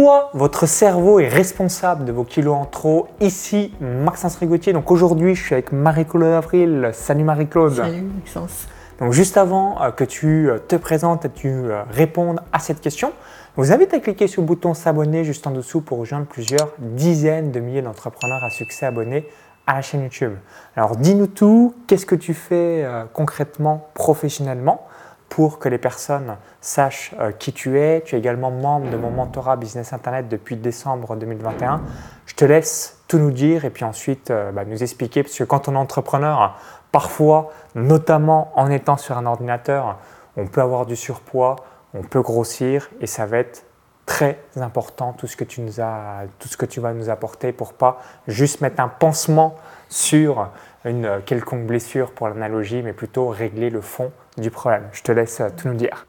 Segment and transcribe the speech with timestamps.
[0.00, 3.08] Pourquoi votre cerveau est responsable de vos kilos en trop?
[3.20, 4.72] Ici, Maxence Rigotier.
[4.72, 6.88] Donc aujourd'hui, je suis avec Marie-Claude Avril.
[6.94, 7.74] Salut Marie-Claude.
[7.74, 8.66] Salut Maxence.
[8.98, 12.60] Donc juste avant euh, que tu euh, te présentes et que tu euh, répondes à
[12.60, 13.12] cette question,
[13.58, 16.72] je vous invite à cliquer sur le bouton s'abonner juste en dessous pour rejoindre plusieurs
[16.78, 19.28] dizaines de milliers d'entrepreneurs à succès abonnés
[19.66, 20.32] à la chaîne YouTube.
[20.76, 24.86] Alors dis-nous tout, qu'est-ce que tu fais concrètement, professionnellement?
[25.30, 28.02] Pour que les personnes sachent euh, qui tu es.
[28.04, 31.80] Tu es également membre de mon mentorat Business Internet depuis décembre 2021.
[32.26, 35.44] Je te laisse tout nous dire et puis ensuite euh, bah, nous expliquer, parce que
[35.44, 36.58] quand on est entrepreneur,
[36.92, 39.98] parfois, notamment en étant sur un ordinateur,
[40.36, 41.56] on peut avoir du surpoids,
[41.94, 43.64] on peut grossir et ça va être
[44.06, 47.52] très important tout ce que tu, nous as, tout ce que tu vas nous apporter
[47.52, 49.54] pour pas juste mettre un pansement
[49.88, 50.48] sur
[50.84, 54.88] une quelconque blessure pour l'analogie, mais plutôt régler le fond du problème.
[54.92, 56.06] Je te laisse tout nous dire.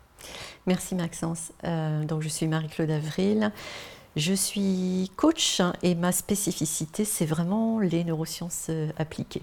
[0.68, 1.52] Merci Maxence.
[1.64, 3.52] Euh, donc je suis Marie-Claude Avril.
[4.16, 9.42] Je suis coach et ma spécificité, c'est vraiment les neurosciences euh, appliquées.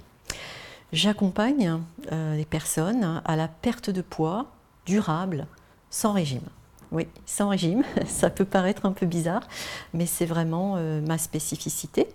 [0.92, 1.80] J'accompagne
[2.12, 4.46] euh, les personnes à la perte de poids
[4.86, 5.46] durable
[5.90, 6.42] sans régime.
[6.92, 9.42] Oui, sans régime, ça peut paraître un peu bizarre,
[9.92, 12.06] mais c'est vraiment ma spécificité.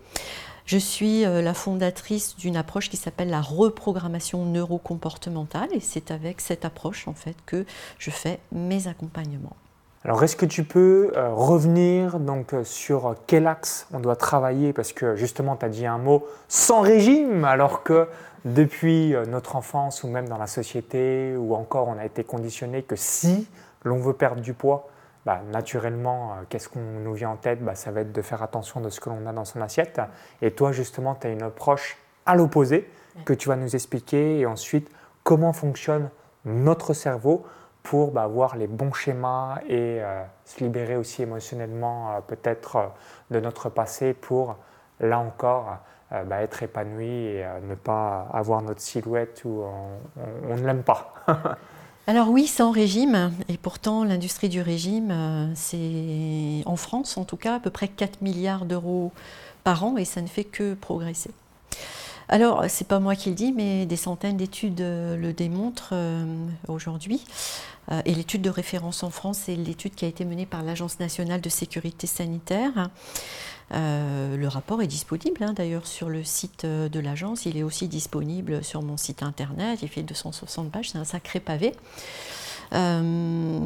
[0.66, 6.40] Je suis euh, la fondatrice d'une approche qui s'appelle la reprogrammation neurocomportementale et c'est avec
[6.40, 7.66] cette approche en fait que
[8.00, 9.58] je fais mes accompagnements.
[10.06, 14.72] Alors, est-ce que tu peux euh, revenir donc euh, sur quel axe on doit travailler?
[14.72, 18.08] Parce que justement, tu as dit un mot sans régime, alors que
[18.46, 22.98] depuis notre enfance ou même dans la société, ou encore on a été conditionné que
[22.98, 23.48] si
[23.86, 24.90] l'on veut perdre du poids,
[25.26, 28.44] bah, naturellement, euh, qu'est-ce qu'on nous vient en tête bah, Ça va être de faire
[28.44, 30.02] attention de ce que l'on a dans son assiette.
[30.42, 32.90] Et toi, justement, tu as une approche à l'opposé
[33.26, 34.90] que tu vas nous expliquer et ensuite
[35.24, 36.10] comment fonctionne
[36.46, 37.46] notre cerveau
[37.84, 42.92] pour bah, voir les bons schémas et euh, se libérer aussi émotionnellement euh, peut-être
[43.32, 44.58] de notre passé pour,
[45.00, 45.78] là encore,
[46.12, 49.64] être épanoui et ne pas avoir notre silhouette où
[50.48, 51.16] on ne l'aime pas.
[52.06, 57.38] Alors oui, sans régime, et pourtant l'industrie du régime, euh, c'est en France en tout
[57.38, 59.14] cas à peu près 4 milliards d'euros
[59.64, 61.32] par an et ça ne fait que progresser.
[62.34, 66.26] Alors, c'est pas moi qui le dis, mais des centaines d'études euh, le démontrent euh,
[66.68, 67.24] aujourd'hui.
[68.06, 71.42] et l'étude de référence en France, c'est l'étude qui a été menée par l'Agence nationale
[71.42, 72.90] de sécurité sanitaire.
[73.74, 77.46] Euh, le rapport est disponible hein, d'ailleurs sur le site euh, de l'agence.
[77.46, 79.80] Il est aussi disponible sur mon site internet.
[79.82, 81.74] Il fait 260 pages, c'est un sacré pavé.
[82.74, 83.60] Euh,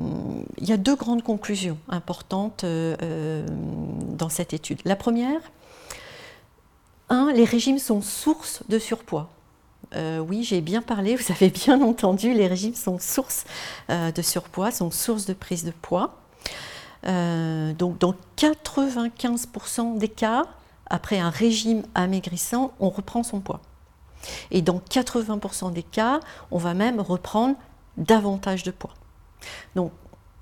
[0.57, 4.79] il y a deux grandes conclusions importantes dans cette étude.
[4.85, 5.39] La première,
[7.09, 9.29] un, les régimes sont source de surpoids.
[9.95, 13.45] oui, j'ai bien parlé, vous avez bien entendu, les régimes sont source
[13.90, 16.18] de surpoids, sont source de prise de poids.
[17.06, 20.45] Euh, donc dans 95% des cas,
[20.88, 23.62] après un régime amaigrissant, on reprend son poids.
[24.51, 26.19] Et dans 80% des cas,
[26.51, 27.56] on va même reprendre
[27.97, 28.94] davantage de poids.
[29.75, 29.91] Donc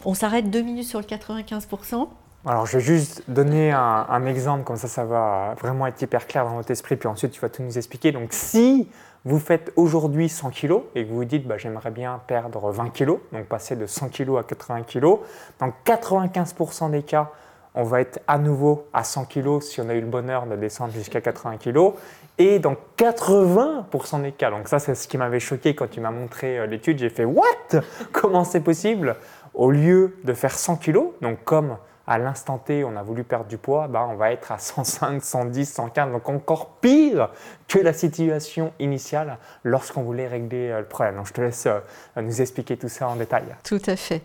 [0.03, 2.07] on s'arrête deux minutes sur le 95%.
[2.47, 6.45] Alors, je vais juste donner un, exemple, comme ça, ça va vraiment être hyper clair
[6.45, 8.11] dans votre esprit, puis ensuite tu vas tout nous expliquer.
[8.11, 8.87] Donc, si
[9.23, 12.89] vous faites aujourd'hui 100 kg et que vous vous dites bah, j'aimerais bien perdre 20
[12.93, 15.17] kg, donc passer de 100 kg à 80 kg,
[15.59, 17.31] dans 95% des cas,
[17.73, 20.55] on va être à nouveau à 100 kg si on a eu le bonheur de
[20.55, 21.93] descendre jusqu'à 80 kg.
[22.37, 26.11] Et dans 80% des cas, donc ça c'est ce qui m'avait choqué quand tu m'as
[26.11, 27.81] montré euh, l'étude, j'ai fait What?
[28.11, 29.15] Comment c'est possible?
[29.55, 33.47] Au lieu de faire 100 kg, donc comme à l'instant T, on a voulu perdre
[33.47, 37.29] du poids, bah, on va être à 105, 110, 115, donc encore pire
[37.67, 41.15] que la situation initiale lorsqu'on voulait régler euh, le problème.
[41.15, 41.79] Donc je te laisse euh,
[42.21, 43.43] nous expliquer tout ça en détail.
[43.63, 44.21] Tout à fait.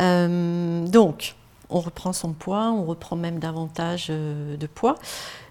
[0.00, 1.34] Euh, donc,
[1.70, 4.94] on reprend son poids, on reprend même davantage de poids.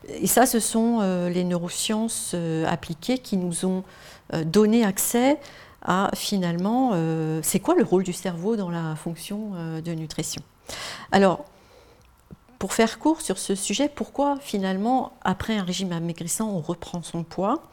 [0.09, 3.83] Et ça, ce sont les neurosciences appliquées qui nous ont
[4.33, 5.37] donné accès
[5.83, 6.93] à finalement,
[7.43, 10.41] c'est quoi le rôle du cerveau dans la fonction de nutrition?
[11.11, 11.45] Alors,
[12.59, 17.23] pour faire court sur ce sujet, pourquoi finalement, après un régime amaigrissant, on reprend son
[17.23, 17.63] poids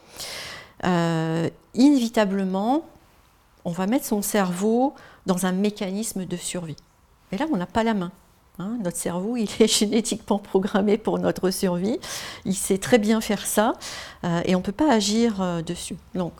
[0.85, 2.85] euh, Inévitablement,
[3.65, 4.95] on va mettre son cerveau
[5.27, 6.77] dans un mécanisme de survie.
[7.33, 8.13] Et là, on n'a pas la main.
[8.61, 8.79] Hein.
[8.85, 11.99] notre cerveau, il est génétiquement programmé pour notre survie.
[12.45, 13.73] Il sait très bien faire ça
[14.23, 15.97] euh, et on ne peut pas agir euh, dessus.
[16.15, 16.33] Donc,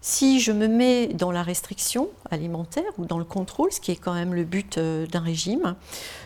[0.00, 3.96] Si je me mets dans la restriction alimentaire ou dans le contrôle, ce qui est
[3.96, 5.74] quand même le but euh, d'un régime,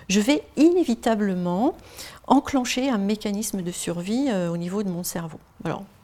[0.09, 1.75] je vais inévitablement
[2.27, 5.39] enclencher un mécanisme de survie euh, au niveau de mon cerveau.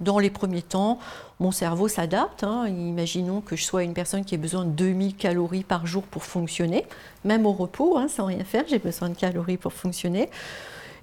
[0.01, 0.99] Dans les premiers temps,
[1.41, 2.45] mon cerveau s'adapte.
[2.45, 2.67] Hein.
[2.69, 6.25] Imaginons que je sois une personne qui ait besoin de 2000 calories par jour pour
[6.25, 6.87] fonctionner,
[7.25, 10.31] même au repos, hein, sans rien faire, j'ai besoin de calories pour fonctionner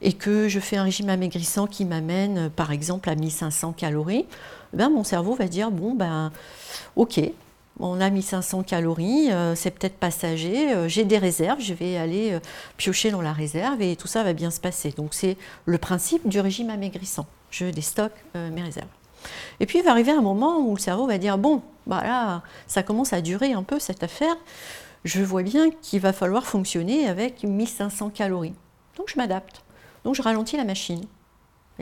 [0.04, 4.26] et que je fais un régime amaigrissant qui m'amène par exemple à 1500 calories,
[4.74, 6.32] ben, mon cerveau va dire bon ben
[6.96, 7.22] ok,
[7.80, 12.34] on a 1500 calories, euh, c'est peut-être passager, euh, j'ai des réserves, je vais aller
[12.34, 12.40] euh,
[12.78, 14.92] piocher dans la réserve et tout ça va bien se passer.
[14.92, 17.26] Donc c'est le principe du régime amaigrissant.
[17.50, 18.88] Je déstocke mes réserves.
[19.60, 22.42] Et puis il va arriver un moment où le cerveau va dire bon, bah là,
[22.68, 24.36] ça commence à durer un peu cette affaire.
[25.04, 28.56] Je vois bien qu'il va falloir fonctionner avec 1500 calories.
[28.98, 29.62] Donc je m'adapte.
[30.04, 31.04] Donc je ralentis la machine.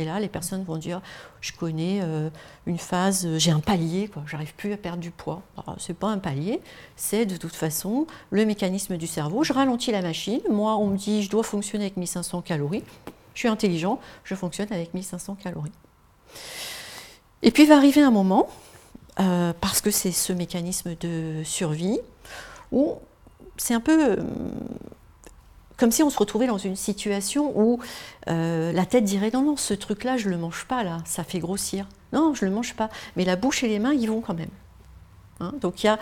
[0.02, 1.00] Et là, les personnes vont dire,
[1.42, 2.32] je connais euh,
[2.66, 5.44] une phase, euh, j'ai un palier, j'arrive plus à perdre du poids.
[5.78, 6.60] Ce n'est pas un palier,
[6.96, 9.44] c'est de toute façon le mécanisme du cerveau.
[9.44, 10.42] Je ralentis la machine.
[10.50, 12.84] Moi, on me dit, je dois fonctionner avec 1500 calories.
[13.36, 15.72] Je suis intelligent, je fonctionne avec 1500 calories.
[17.44, 18.50] Et puis va arriver un moment,
[19.20, 22.00] euh, parce que c'est ce mécanisme de survie,
[22.72, 22.96] où
[23.56, 24.18] c'est un peu
[25.82, 27.80] comme si on se retrouvait dans une situation où
[28.30, 31.24] euh, la tête dirait non, non, ce truc-là, je ne le mange pas, là, ça
[31.24, 31.88] fait grossir.
[32.14, 32.90] Non, je ne le mange pas.
[33.16, 34.52] Mais la bouche et les mains, ils vont quand même.
[35.40, 35.94] Hein, donc il y a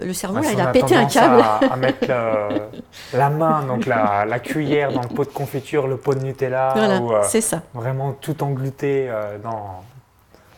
[0.00, 1.40] euh, le cerveau, là, il a, pété un câble.
[1.40, 2.06] À, à mettre
[3.12, 6.72] la main, donc la, cuillère dans le pot de confiture, le pot de Nutella.
[6.76, 7.62] Voilà, euh, c'est ça.
[7.74, 9.82] Vraiment tout englouté dans,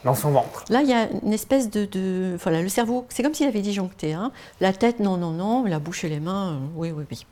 [0.05, 0.65] dans son ventre.
[0.69, 2.37] Là, il y a une espèce de...
[2.43, 4.13] voilà, le cerveau, c'est comme s'il avait disjoncté.
[4.13, 4.33] Hein.
[4.61, 5.65] La tête, non, non, non.
[5.65, 7.27] La bouche et les mains, oui, oui, oui.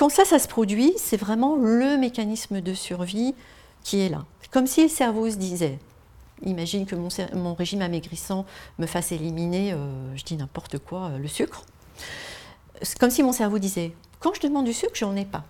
[0.00, 3.34] Quand ça, ça se produit, c'est vraiment le mécanisme de survie
[3.82, 4.24] qui est là.
[4.50, 5.78] Comme si le cerveau se disait,
[6.42, 8.46] imagine que mon, régime amaigrissant
[8.78, 11.66] me fasse éliminer, euh, je dis n'importe quoi, euh, le sucre.
[12.98, 15.44] Comme si mon cerveau disait, quand je demande du sucre, j'en ai pas.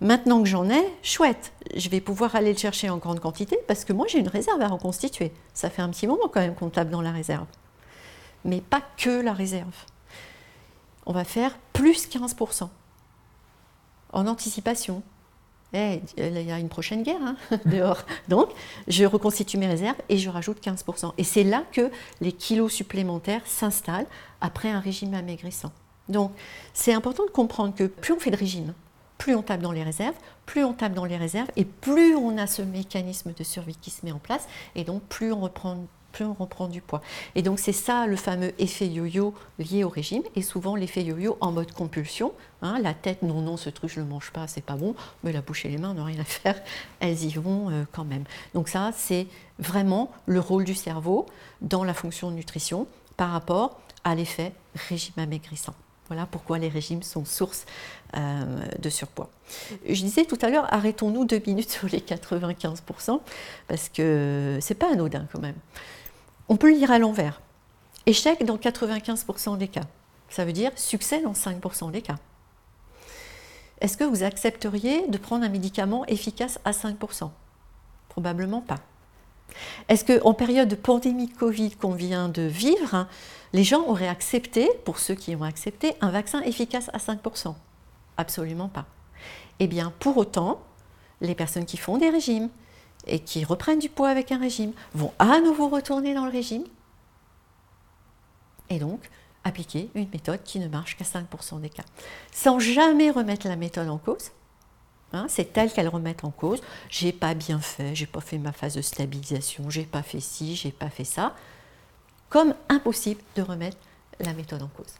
[0.00, 3.84] Maintenant que j'en ai, chouette, je vais pouvoir aller le chercher en grande quantité parce
[3.84, 5.32] que moi j'ai une réserve à reconstituer.
[5.54, 7.46] Ça fait un petit moment quand même qu'on tape dans la réserve.
[8.44, 9.74] Mais pas que la réserve.
[11.04, 12.68] On va faire plus 15%
[14.12, 15.02] en anticipation.
[15.72, 17.36] Eh, il y a une prochaine guerre hein,
[17.66, 18.04] dehors.
[18.28, 18.48] Donc,
[18.88, 21.12] je reconstitue mes réserves et je rajoute 15%.
[21.16, 21.90] Et c'est là que
[22.20, 24.06] les kilos supplémentaires s'installent
[24.40, 25.72] après un régime amaigrissant.
[26.08, 26.32] Donc,
[26.74, 28.74] c'est important de comprendre que plus on fait de régime,
[29.16, 32.36] plus on tape dans les réserves, plus on tape dans les réserves et plus on
[32.36, 35.86] a ce mécanisme de survie qui se met en place et donc plus on reprend
[36.10, 37.00] plus on reprend du poids.
[37.34, 41.36] Et donc c'est ça le fameux effet yo-yo lié au régime, et souvent l'effet yo-yo
[41.40, 42.32] en mode compulsion.
[42.62, 44.94] Hein, la tête, non, non, ce truc je ne le mange pas, c'est pas bon,
[45.24, 46.60] mais la bouche et les mains n'ont rien à faire,
[47.00, 48.24] elles y vont euh, quand même.
[48.54, 49.26] Donc ça, c'est
[49.58, 51.26] vraiment le rôle du cerveau
[51.60, 52.86] dans la fonction de nutrition
[53.16, 55.74] par rapport à l'effet régime amaigrissant.
[56.10, 57.66] Voilà pourquoi les régimes sont source
[58.16, 58.44] euh,
[58.80, 59.30] de surpoids.
[59.88, 63.20] Je disais tout à l'heure, arrêtons-nous deux minutes sur les 95%,
[63.68, 65.54] parce que c'est pas anodin quand même.
[66.50, 67.40] On peut le lire à l'envers.
[68.06, 69.84] Échec dans 95% des cas.
[70.28, 72.16] Ça veut dire succès dans 5% des cas.
[73.80, 77.30] Est-ce que vous accepteriez de prendre un médicament efficace à 5%
[78.08, 78.80] Probablement pas.
[79.88, 83.06] Est-ce qu'en période de pandémie Covid qu'on vient de vivre,
[83.52, 87.54] les gens auraient accepté, pour ceux qui ont accepté, un vaccin efficace à 5%
[88.16, 88.86] Absolument pas.
[89.60, 90.60] Eh bien, pour autant,
[91.20, 92.48] les personnes qui font des régimes,
[93.06, 96.64] et qui reprennent du poids avec un régime vont à nouveau retourner dans le régime
[98.68, 99.10] et donc
[99.44, 101.84] appliquer une méthode qui ne marche qu'à 5% des cas,
[102.32, 104.30] sans jamais remettre la méthode en cause.
[105.12, 106.60] Hein, c'est elle qu'elle remette en cause.
[106.88, 110.54] J'ai pas bien fait, j'ai pas fait ma phase de stabilisation, j'ai pas fait ci,
[110.54, 111.34] j'ai pas fait ça.
[112.28, 113.76] Comme impossible de remettre
[114.20, 114.94] la méthode en cause.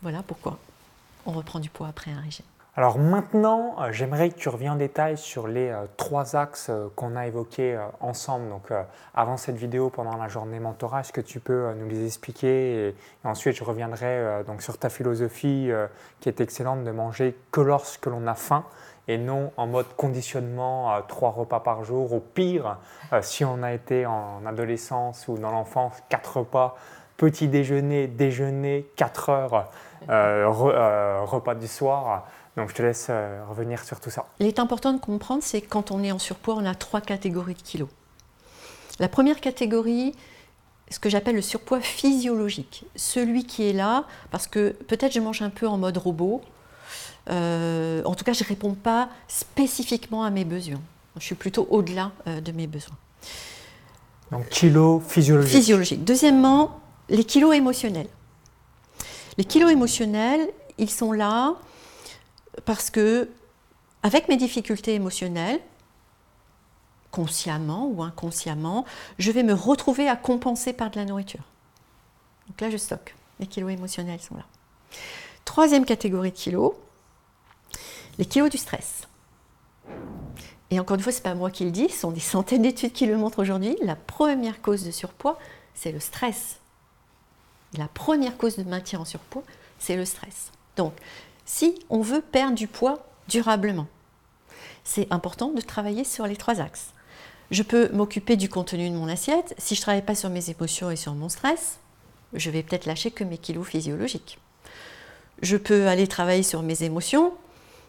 [0.00, 0.58] Voilà pourquoi
[1.26, 2.46] on reprend du poids après un régime.
[2.76, 6.88] Alors maintenant, euh, j'aimerais que tu reviennes en détail sur les euh, trois axes euh,
[6.96, 8.48] qu'on a évoqués ensemble.
[8.48, 8.72] Donc
[9.14, 12.94] avant cette vidéo, pendant la journée mentorat, est-ce que tu peux nous les expliquer?
[13.22, 15.70] Ensuite je reviendrai donc sur ta philosophie
[16.20, 18.64] qui est excellente de manger que lorsque l'on a faim
[19.06, 22.12] et non en mode conditionnement trois repas par jour.
[22.12, 22.78] Au pire,
[23.20, 26.76] si on a été en adolescence ou dans l'enfance, quatre repas,
[27.16, 29.70] petit déjeuner, déjeuner, quatre heures,
[30.08, 32.24] repas du soir.
[32.56, 34.26] Donc je te laisse euh, revenir sur tout ça.
[34.38, 37.00] Il est important de comprendre, c'est que quand on est en surpoids, on a trois
[37.00, 37.88] catégories de kilos.
[39.00, 40.14] La première catégorie,
[40.88, 45.42] ce que j'appelle le surpoids physiologique, celui qui est là parce que peut-être je mange
[45.42, 46.42] un peu en mode robot,
[47.28, 50.80] euh, en tout cas je ne réponds pas spécifiquement à mes besoins,
[51.16, 52.96] je suis plutôt au-delà euh, de mes besoins.
[54.30, 55.56] Donc kilos physiologiques.
[55.56, 56.04] Physiologiques.
[56.04, 58.08] Deuxièmement, les kilos émotionnels.
[59.36, 61.54] Les kilos émotionnels, ils sont là
[62.64, 63.28] parce que,
[64.02, 65.60] avec mes difficultés émotionnelles,
[67.10, 68.84] consciemment ou inconsciemment,
[69.18, 71.44] je vais me retrouver à compenser par de la nourriture.
[72.48, 73.14] Donc là, je stocke.
[73.40, 74.44] Les kilos émotionnels sont là.
[75.44, 76.72] Troisième catégorie de kilos,
[78.18, 79.02] les kilos du stress.
[80.70, 82.62] Et encore une fois, ce n'est pas moi qui le dis, ce sont des centaines
[82.62, 83.76] d'études qui le montrent aujourd'hui.
[83.82, 85.38] La première cause de surpoids,
[85.74, 86.58] c'est le stress.
[87.78, 89.44] La première cause de maintien en surpoids,
[89.78, 90.50] c'est le stress.
[90.76, 90.94] Donc,
[91.44, 93.86] si on veut perdre du poids durablement,
[94.82, 96.90] c'est important de travailler sur les trois axes.
[97.50, 99.54] Je peux m'occuper du contenu de mon assiette.
[99.58, 101.78] Si je ne travaille pas sur mes émotions et sur mon stress,
[102.32, 104.38] je vais peut-être lâcher que mes kilos physiologiques.
[105.42, 107.32] Je peux aller travailler sur mes émotions.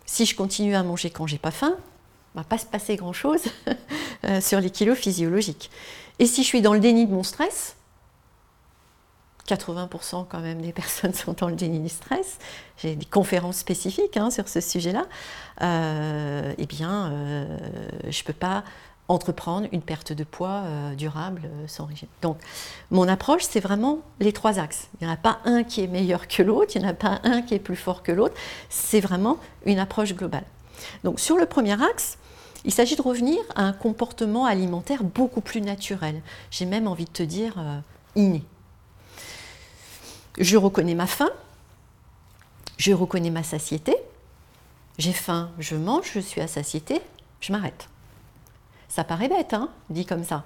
[0.06, 1.77] Si je continue à manger quand j'ai pas faim,
[2.36, 3.44] va pas se passer grand-chose
[4.25, 5.72] euh, sur les kilos physiologiques.
[6.20, 7.75] Et si je suis dans le déni de mon stress,
[9.48, 12.38] 80% quand même des personnes sont dans le déni du stress,
[12.78, 15.06] j'ai des conférences spécifiques hein, sur ce sujet-là,
[15.62, 17.58] euh, eh bien, euh,
[18.10, 18.64] je ne peux pas
[19.08, 22.08] entreprendre une perte de poids euh, durable sans régime.
[22.24, 22.38] Donc,
[22.90, 24.88] mon approche, c'est vraiment les trois axes.
[25.00, 26.94] Il n'y en a pas un qui est meilleur que l'autre, il n'y en a
[26.94, 28.34] pas un qui est plus fort que l'autre.
[28.70, 29.38] C'est vraiment
[29.68, 30.46] une approche globale.
[31.04, 32.18] Donc, sur le premier axe,
[32.64, 36.24] il s'agit de revenir à un comportement alimentaire beaucoup plus naturel.
[36.50, 37.64] J'ai même envie de te dire
[38.16, 38.44] inné.
[40.38, 41.30] Je reconnais ma faim,
[42.77, 43.96] je reconnais ma satiété.
[44.98, 47.01] J'ai faim, je mange, je suis à satiété,
[47.42, 47.89] je m'arrête.
[48.88, 50.46] Ça paraît bête, hein, dit comme ça.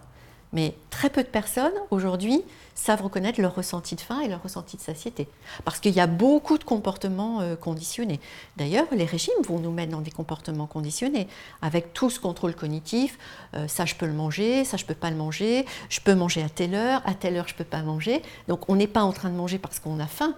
[0.51, 4.77] Mais très peu de personnes aujourd'hui savent reconnaître leur ressenti de faim et leur ressenti
[4.77, 5.27] de satiété.
[5.65, 8.19] Parce qu'il y a beaucoup de comportements euh, conditionnés.
[8.57, 11.27] D'ailleurs, les régimes vont nous mettre dans des comportements conditionnés,
[11.61, 13.17] avec tout ce contrôle cognitif.
[13.53, 15.65] Euh, ça, je peux le manger, ça, je ne peux pas le manger.
[15.89, 18.23] Je peux manger à telle heure, à telle heure, je ne peux pas manger.
[18.47, 20.33] Donc, on n'est pas en train de manger parce qu'on a faim.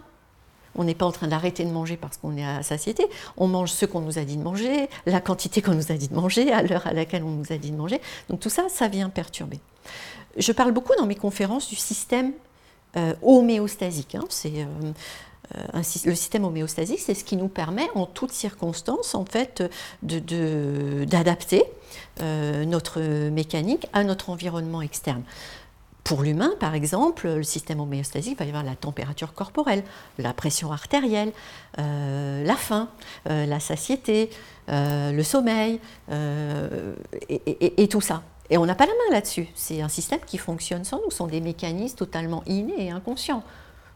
[0.76, 3.06] On n'est pas en train d'arrêter de manger parce qu'on est à satiété.
[3.38, 6.08] On mange ce qu'on nous a dit de manger, la quantité qu'on nous a dit
[6.08, 8.00] de manger, à l'heure à laquelle on nous a dit de manger.
[8.30, 9.60] Donc tout ça, ça vient perturber.
[10.38, 12.32] Je parle beaucoup dans mes conférences du système
[12.96, 14.16] euh, homéostasique.
[14.16, 14.26] Hein.
[14.30, 19.64] C'est euh, le système homéostasique, c'est ce qui nous permet en toutes circonstances en fait
[20.02, 21.64] d'adapter
[22.22, 25.24] euh, notre mécanique à notre environnement externe.
[26.04, 29.84] Pour l'humain, par exemple, le système homéostasique va y avoir la température corporelle,
[30.18, 31.32] la pression artérielle,
[31.78, 32.90] euh, la faim,
[33.30, 34.32] euh, la satiété,
[34.70, 35.80] euh, le sommeil,
[37.30, 38.24] et, tout ça.
[38.52, 39.48] Et on n'a pas la main là-dessus.
[39.56, 41.10] C'est un système qui fonctionne sans nous.
[41.10, 43.44] Ce sont des mécanismes totalement innés et inconscients.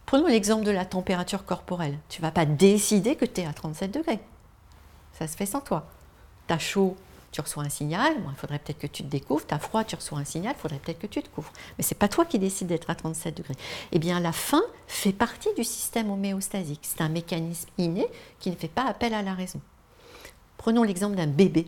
[0.05, 1.97] Prenons l'exemple de la température corporelle.
[2.07, 4.19] Tu ne vas pas décider que tu es à 37 degrés.
[5.19, 5.85] Ça se fait sans toi.
[6.47, 6.95] Tu as chaud,
[7.33, 9.95] tu reçois un signal, il faudrait peut-être que tu te découvres, tu as froid, tu
[9.95, 11.51] reçois un signal, il faudrait peut-être que tu te couvres.
[11.77, 13.55] Mais ce n'est pas toi qui décides d'être à 37 degrés.
[13.91, 16.79] Eh bien, la faim fait partie du système homéostasique.
[16.83, 18.07] C'est un mécanisme inné
[18.39, 19.59] qui ne fait pas appel à la raison.
[20.57, 21.67] Prenons l'exemple d'un bébé.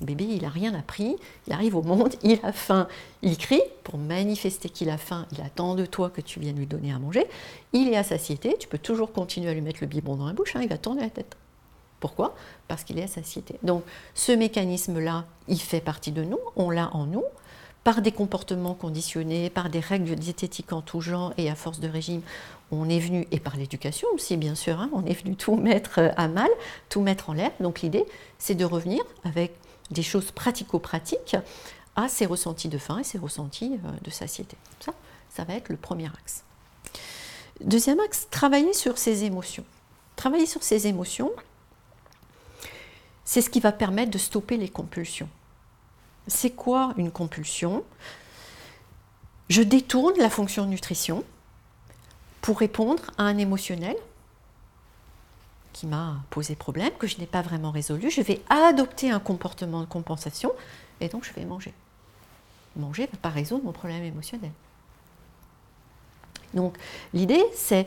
[0.00, 1.16] Bébé, il n'a rien appris,
[1.46, 2.88] il arrive au monde, il a faim,
[3.22, 6.66] il crie pour manifester qu'il a faim, il attend de toi que tu viennes lui
[6.66, 7.26] donner à manger,
[7.72, 10.32] il est à satiété, tu peux toujours continuer à lui mettre le biberon dans la
[10.32, 11.36] bouche, hein, il va tourner la tête.
[12.00, 12.34] Pourquoi?
[12.66, 13.56] Parce qu'il est à satiété.
[13.62, 17.24] Donc ce mécanisme-là, il fait partie de nous, on l'a en nous,
[17.84, 21.88] par des comportements conditionnés, par des règles diététiques en tout genre et à force de
[21.88, 22.22] régime,
[22.70, 26.12] on est venu, et par l'éducation aussi bien sûr, hein, on est venu tout mettre
[26.16, 26.48] à mal,
[26.88, 27.50] tout mettre en l'air.
[27.60, 28.04] Donc l'idée,
[28.38, 29.52] c'est de revenir avec
[29.90, 31.36] des choses pratico-pratiques
[31.96, 34.56] à ces ressentis de faim et ces ressentis euh, de satiété.
[34.80, 34.92] Ça,
[35.28, 36.44] ça va être le premier axe.
[37.60, 39.64] Deuxième axe, travailler sur ses émotions.
[40.16, 41.30] Travailler sur ses émotions,
[43.24, 45.28] c'est ce qui va permettre de stopper les compulsions.
[46.26, 47.84] C'est quoi une compulsion?
[49.48, 51.24] Je détourne la fonction nutrition
[52.40, 53.96] pour répondre à un émotionnel
[55.72, 58.10] qui m'a posé problème, que je n'ai pas vraiment résolu.
[58.10, 60.52] Je vais adopter un comportement de compensation
[61.00, 61.72] et donc je vais manger.
[62.76, 64.52] Manger ne va pas résoudre mon problème émotionnel.
[66.54, 66.76] Donc
[67.14, 67.86] l'idée, c'est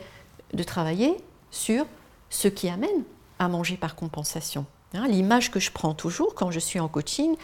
[0.53, 1.17] de travailler
[1.51, 1.85] sur
[2.29, 3.03] ce qui amène
[3.39, 4.65] à manger par compensation.
[4.95, 7.35] Hein, l'image que je prends toujours quand je suis en coaching,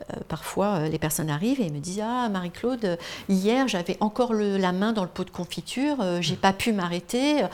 [0.00, 2.98] euh, parfois euh, les personnes arrivent et me disent Ah, Marie-Claude,
[3.28, 7.44] hier j'avais encore la main dans le pot de confiture, euh, j'ai pas pu m'arrêter,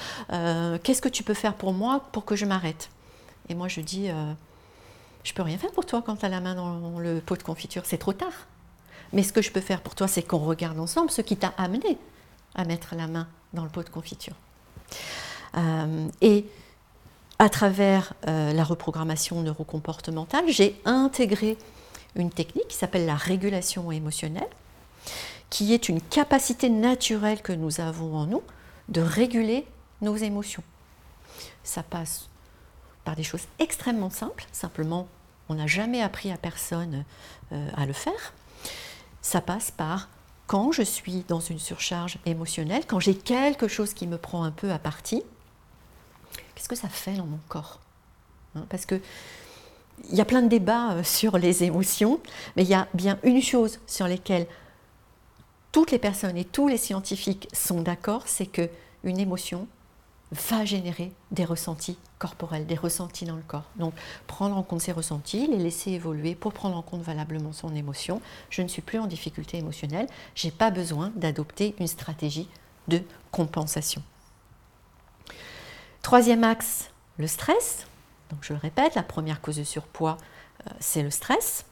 [0.83, 2.89] qu'est-ce que tu peux faire pour moi pour que je m'arrête?
[3.49, 4.09] Et moi je dis
[5.25, 7.43] Je peux rien faire pour toi quand tu as la main dans le pot de
[7.43, 8.47] confiture, c'est trop tard.
[9.13, 11.53] Mais ce que je peux faire pour toi, c'est qu'on regarde ensemble ce qui t'a
[11.59, 11.99] amené
[12.55, 14.35] à mettre la main dans le pot de confiture.
[16.23, 16.47] et
[17.43, 21.59] à travers euh, la reprogrammation neurocomportementale, j'ai intégré
[22.15, 24.47] une technique qui s'appelle la régulation émotionnelle,
[25.51, 28.45] qui est une capacité naturelle que nous avons en nous
[28.91, 29.67] de réguler
[30.03, 30.63] nos émotions.
[31.65, 32.29] Ça passe
[33.05, 35.09] par des choses extrêmement simples, simplement
[35.49, 37.05] on n'a jamais appris à personne
[37.51, 38.35] euh, à le faire.
[39.21, 40.09] Ça passe par
[40.47, 44.53] quand je suis dans une surcharge émotionnelle, quand j'ai quelque chose qui me prend un
[44.53, 45.25] peu à partie,
[46.55, 47.81] qu'est-ce que ça fait dans mon corps
[48.55, 49.01] hein, Parce que
[50.11, 52.21] il y a plein de débats euh, sur les émotions,
[52.57, 54.47] mais il y a bien une chose sur laquelle
[55.71, 58.69] toutes les personnes et tous les scientifiques sont d'accord, c'est que
[59.05, 59.67] une émotion
[60.33, 63.69] va générer des ressentis corporels, des ressentis dans le corps.
[63.77, 63.93] Donc
[64.27, 68.21] prendre en compte ces ressentis, les laisser évoluer pour prendre en compte valablement son émotion.
[68.49, 72.49] Je ne suis plus en difficulté émotionnelle, je n'ai pas besoin d'adopter une stratégie
[72.89, 74.03] de compensation.
[76.03, 77.87] Troisième axe, le stress.
[78.31, 80.19] Donc je le répète, la première cause de surpoids,
[80.67, 81.65] euh, c'est le stress.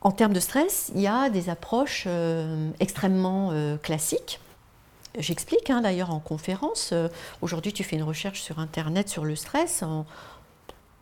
[0.00, 4.40] En termes de stress, il y a des approches euh, extrêmement euh, classiques
[5.18, 6.92] J'explique hein, d'ailleurs en conférence.
[7.40, 9.82] Aujourd'hui, tu fais une recherche sur Internet sur le stress.
[9.82, 10.04] En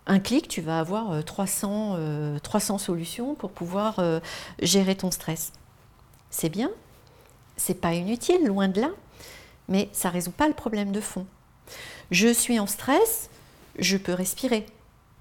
[0.07, 4.01] un clic, tu vas avoir 300, euh, 300 euh, solutions pour pouvoir
[4.61, 5.53] gérer ton stress.
[6.31, 6.71] C'est bien,
[7.57, 8.91] c'est pas inutile, loin de là,
[9.69, 11.27] mais ça résout pas le problème de fond.
[12.11, 13.31] Je suis en stress,
[13.79, 14.67] je peux respirer,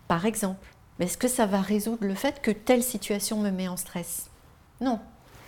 [0.08, 0.68] par exemple.
[1.00, 4.30] Mais est-ce que ça va résoudre le fait que telle situation me met en stress?
[4.82, 5.00] Non.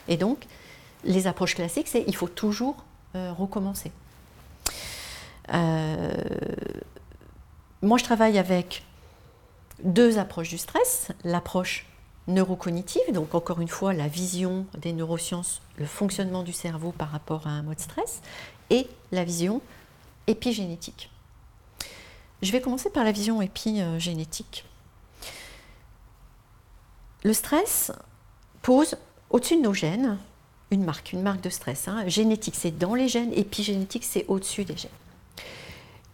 [0.07, 0.45] Et donc,
[1.03, 2.83] les approches classiques, c'est il faut toujours
[3.15, 3.91] euh, recommencer.
[5.53, 6.13] Euh,
[7.81, 8.83] moi, je travaille avec
[9.83, 11.09] deux approches du stress.
[11.23, 11.85] L'approche
[12.27, 17.45] neurocognitive, donc encore une fois la vision des neurosciences, le fonctionnement du cerveau par rapport
[17.45, 18.21] à un mode stress,
[18.71, 19.61] et la vision
[20.25, 21.11] épigénétique.
[22.41, 24.65] Je vais commencer par la vision épigénétique.
[27.23, 27.91] Le stress
[28.61, 28.95] pose
[29.29, 30.17] au-dessus de nos gènes
[30.71, 31.87] une marque, une marque de stress.
[31.87, 32.07] Hein.
[32.07, 34.91] Génétique, c'est dans les gènes, épigénétique, c'est au-dessus des gènes.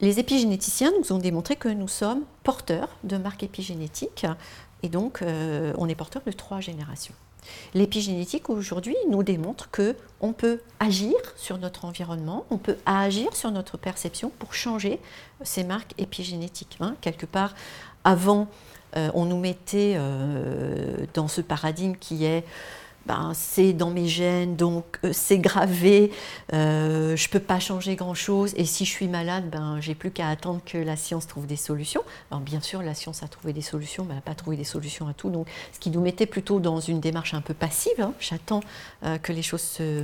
[0.01, 4.25] Les épigénéticiens nous ont démontré que nous sommes porteurs de marques épigénétiques
[4.83, 7.13] et donc euh, on est porteur de trois générations.
[7.73, 13.51] L'épigénétique aujourd'hui nous démontre que on peut agir sur notre environnement, on peut agir sur
[13.51, 14.99] notre perception pour changer
[15.43, 16.77] ces marques épigénétiques.
[16.79, 16.95] Hein.
[17.01, 17.55] Quelque part,
[18.03, 18.47] avant,
[18.95, 22.43] euh, on nous mettait euh, dans ce paradigme qui est
[23.05, 26.11] ben, c'est dans mes gènes, donc euh, c'est gravé,
[26.53, 30.11] euh, je ne peux pas changer grand-chose, et si je suis malade, ben, j'ai plus
[30.11, 32.03] qu'à attendre que la science trouve des solutions.
[32.29, 34.63] Alors, bien sûr, la science a trouvé des solutions, mais elle n'a pas trouvé des
[34.63, 37.99] solutions à tout, donc ce qui nous mettait plutôt dans une démarche un peu passive,
[37.99, 38.13] hein.
[38.19, 38.61] j'attends
[39.03, 40.03] euh, que les choses se,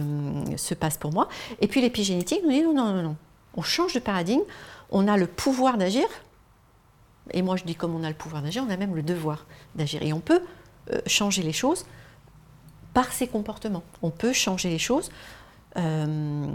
[0.56, 1.30] se, passent pour moi.
[1.62, 3.15] Et puis l'épigénétique nous dit non, non, non, non,
[3.56, 4.41] on change de paradigme,
[4.89, 6.08] on a le pouvoir d'agir,
[7.32, 9.45] et moi je dis comme on a le pouvoir d'agir, on a même le devoir
[9.76, 10.41] d'agir, et on peut
[11.06, 11.86] changer les choses
[12.97, 13.83] par ses comportements.
[14.01, 15.12] On peut changer les choses
[15.75, 16.47] euh,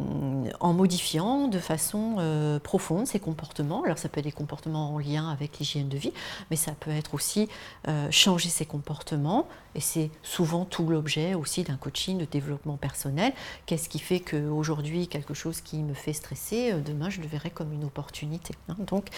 [0.58, 3.84] en modifiant de façon euh, profonde ses comportements.
[3.84, 6.12] Alors ça peut être des comportements en lien avec l'hygiène de vie,
[6.50, 7.48] mais ça peut être aussi
[7.86, 13.32] euh, changer ses comportements, et c'est souvent tout l'objet aussi d'un coaching de développement personnel.
[13.66, 17.72] Qu'est-ce qui fait qu'aujourd'hui, quelque chose qui me fait stresser, demain je le verrai comme
[17.72, 18.56] une opportunité.
[18.68, 18.74] Hein.
[18.80, 19.10] Donc,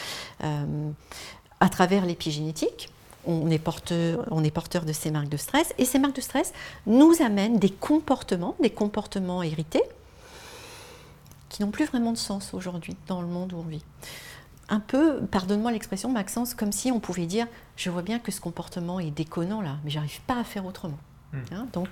[1.60, 2.90] à travers l'épigénétique,
[3.26, 5.74] on est, porteur, on est porteur de ces marques de stress.
[5.78, 6.52] Et ces marques de stress
[6.86, 9.82] nous amènent des comportements, des comportements hérités,
[11.48, 13.84] qui n'ont plus vraiment de sens aujourd'hui dans le monde où on vit.
[14.68, 18.40] Un peu, pardonne-moi l'expression, Maxence, comme si on pouvait dire Je vois bien que ce
[18.40, 20.98] comportement est déconnant là, mais j'arrive pas à faire autrement.
[21.32, 21.38] Hmm.
[21.52, 21.90] Hein, donc,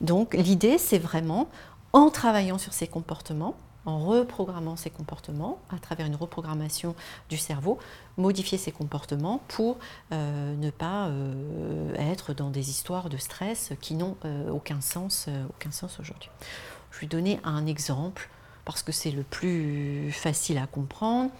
[0.00, 1.48] donc l'idée, c'est vraiment,
[1.92, 3.56] en travaillant sur ces comportements,
[3.86, 6.94] en reprogrammant ses comportements à travers une reprogrammation
[7.28, 7.78] du cerveau,
[8.16, 9.78] modifier ses comportements pour
[10.12, 15.28] euh, ne pas euh, être dans des histoires de stress qui n'ont euh, aucun sens,
[15.50, 16.30] aucun sens aujourd'hui.
[16.90, 18.28] Je vais donner un exemple
[18.64, 21.30] parce que c'est le plus facile à comprendre.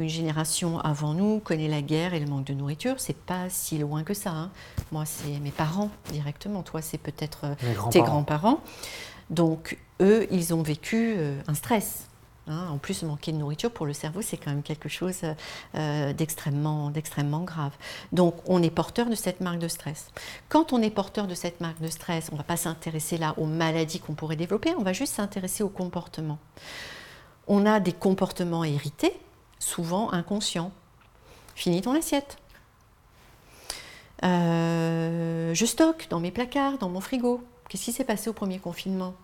[0.00, 2.94] Une génération avant nous connaît la guerre et le manque de nourriture.
[2.96, 4.30] C'est pas si loin que ça.
[4.30, 4.50] Hein.
[4.90, 6.62] Moi, c'est mes parents directement.
[6.62, 7.56] Toi, c'est peut-être
[7.90, 8.62] tes grands-parents.
[9.32, 12.08] Donc, eux, ils ont vécu euh, un stress.
[12.46, 12.68] Hein.
[12.70, 15.20] En plus, manquer de nourriture pour le cerveau, c'est quand même quelque chose
[15.74, 16.90] euh, d'extrêmement,
[17.40, 17.72] grave.
[18.12, 20.10] Donc, on est porteur de cette marque de stress.
[20.50, 23.34] Quand on est porteur de cette marque de stress, on ne va pas s'intéresser là
[23.38, 26.38] aux maladies qu'on pourrait développer, on va juste s'intéresser au comportement.
[27.48, 29.18] On a des comportements hérités,
[29.58, 30.72] souvent inconscients.
[31.54, 32.36] Finis ton assiette.
[34.24, 37.42] Euh, je stocke dans mes placards, dans mon frigo.
[37.68, 39.14] Qu'est-ce qui s'est passé au premier confinement?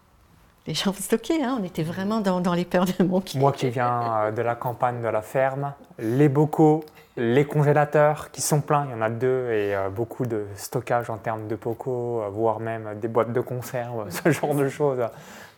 [0.69, 4.31] Les gens stockaient, hein, on était vraiment dans, les peurs de mon Moi qui viens
[4.31, 6.85] de la campagne de la ferme, les bocaux,
[7.17, 11.17] les congélateurs qui sont pleins, il y en a deux, et beaucoup de stockage en
[11.17, 15.01] termes de bocaux, voire même des boîtes de conserve, ce genre de choses.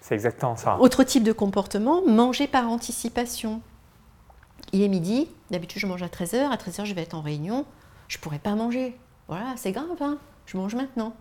[0.00, 0.78] C'est exactement ça.
[0.78, 3.60] Autre type de comportement, manger par anticipation.
[4.72, 7.66] Il est midi, d'habitude je mange à 13h, à 13h je vais être en réunion,
[8.06, 8.96] je ne pourrais pas manger.
[9.26, 11.12] Voilà, c'est grave, hein je mange maintenant.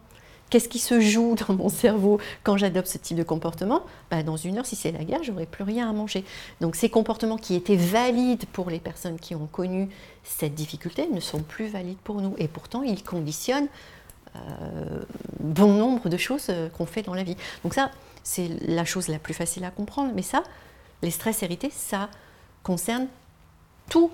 [0.49, 4.37] Qu'est-ce qui se joue dans mon cerveau quand j'adopte ce type de comportement bah, Dans
[4.37, 6.23] une heure, si c'est la guerre, j'aurai plus rien à manger.
[6.61, 9.89] Donc ces comportements qui étaient valides pour les personnes qui ont connu
[10.23, 12.33] cette difficulté ne sont plus valides pour nous.
[12.37, 13.67] Et pourtant, ils conditionnent
[14.35, 15.01] euh,
[15.39, 17.37] bon nombre de choses euh, qu'on fait dans la vie.
[17.63, 17.91] Donc ça,
[18.23, 20.11] c'est la chose la plus facile à comprendre.
[20.15, 20.43] Mais ça,
[21.01, 22.09] les stress hérités, ça
[22.63, 23.07] concerne
[23.89, 24.11] tous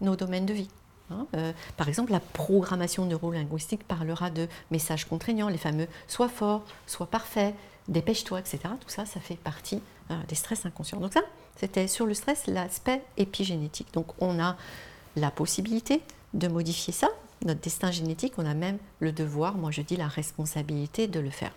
[0.00, 0.68] nos domaines de vie.
[1.10, 1.26] Hein.
[1.34, 7.06] Euh, par exemple, la programmation neurolinguistique parlera de messages contraignants, les fameux sois fort, sois
[7.06, 7.54] parfait,
[7.88, 8.60] dépêche-toi, etc.
[8.80, 11.00] Tout ça, ça fait partie euh, des stress inconscients.
[11.00, 11.22] Donc ça,
[11.56, 13.88] c'était sur le stress l'aspect épigénétique.
[13.92, 14.56] Donc on a
[15.16, 16.02] la possibilité
[16.34, 17.08] de modifier ça,
[17.44, 21.30] notre destin génétique, on a même le devoir, moi je dis la responsabilité de le
[21.30, 21.52] faire.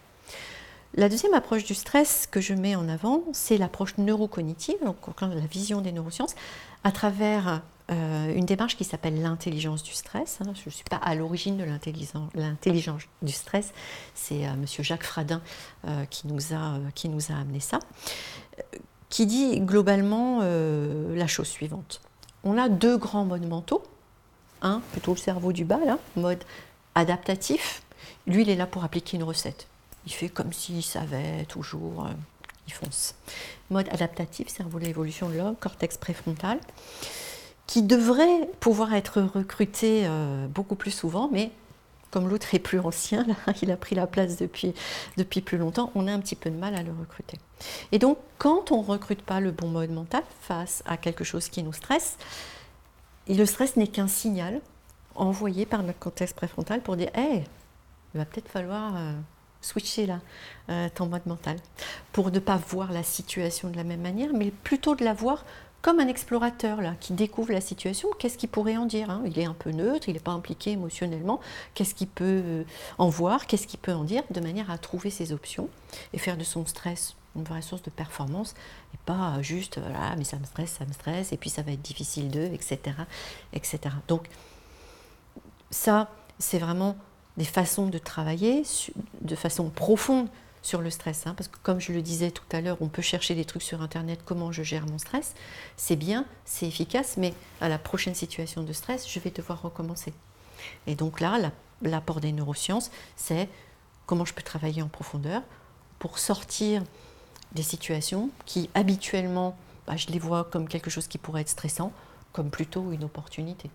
[0.95, 5.27] La deuxième approche du stress que je mets en avant, c'est l'approche neurocognitive, donc la
[5.41, 6.35] vision des neurosciences,
[6.83, 10.39] à travers euh, une démarche qui s'appelle l'intelligence du stress.
[10.41, 10.53] Hein.
[10.53, 13.73] Je ne suis pas à l'origine de l'intelligence du stress,
[14.13, 15.41] c'est euh, Monsieur Jacques Fradin
[15.87, 16.79] euh, qui, nous a,
[17.33, 17.79] amené ça,
[19.09, 22.01] qui dit globalement la chose suivante.
[22.43, 23.83] On a deux grands modes mentaux,
[24.61, 26.43] un plutôt le cerveau du bas, là, mode
[26.93, 27.81] adaptatif.
[28.27, 29.67] Lui, il est là pour appliquer une recette.
[30.05, 32.07] Il fait comme s'il savait toujours,
[32.67, 33.15] il fonce.
[33.71, 36.59] Mode adaptatif, cerveau de l'évolution de l'homme, cortex préfrontal,
[37.69, 41.51] qui devrait pouvoir être recruté euh, beaucoup plus souvent, mais
[42.09, 43.27] comme l'autre est plus ancien,
[43.61, 44.73] il a pris la place depuis,
[45.17, 47.37] depuis plus longtemps, on a un petit peu de mal à le recruter.
[47.91, 51.47] Et donc, quand on ne recrute pas le bon mode mental face à quelque chose
[51.47, 52.17] qui nous stresse,
[53.27, 54.61] le stress n'est qu'un signal
[55.13, 57.43] envoyé par notre cortex préfrontal pour dire Hey,
[58.15, 59.11] il va peut-être falloir euh,
[59.61, 60.21] switcher là,
[60.69, 61.57] euh, ton mode mental,
[62.13, 65.45] pour ne pas voir la situation de la même manière, mais plutôt de la voir
[65.81, 69.21] comme un explorateur là, qui découvre la situation, qu'est-ce qu'il pourrait en dire hein?
[69.25, 71.39] Il est un peu neutre, il n'est pas impliqué émotionnellement,
[71.73, 72.63] qu'est-ce qu'il peut euh,
[72.97, 75.69] en voir, qu'est-ce qu'il peut en dire, de manière à trouver ses options
[76.13, 78.55] et faire de son stress une vraie source de performance
[78.93, 81.71] et pas juste voilà, mais ça me stresse, ça me stresse, et puis ça va
[81.71, 82.79] être difficile d'eux, etc.,
[83.53, 83.79] etc.
[84.07, 84.27] Donc
[85.69, 86.97] ça, c'est vraiment
[87.37, 88.63] des façons de travailler
[89.21, 90.27] de façon profonde
[90.61, 91.25] sur le stress.
[91.27, 93.61] Hein, parce que comme je le disais tout à l'heure, on peut chercher des trucs
[93.61, 95.33] sur Internet, comment je gère mon stress.
[95.77, 100.13] C'est bien, c'est efficace, mais à la prochaine situation de stress, je vais devoir recommencer.
[100.87, 101.37] Et donc là,
[101.81, 103.49] l'apport des neurosciences, c'est
[104.05, 105.41] comment je peux travailler en profondeur
[105.99, 106.83] pour sortir
[107.53, 111.91] des situations qui habituellement, bah, je les vois comme quelque chose qui pourrait être stressant,
[112.31, 113.69] comme plutôt une opportunité.